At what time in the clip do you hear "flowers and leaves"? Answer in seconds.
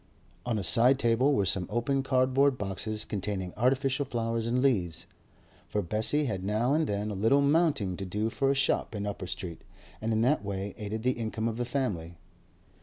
4.03-5.05